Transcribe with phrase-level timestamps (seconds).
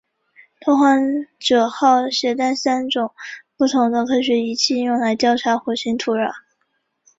[0.61, 0.99] 拓荒
[1.37, 3.13] 者号携带了三种
[3.55, 6.33] 不同的科学仪器用来调查火星土壤。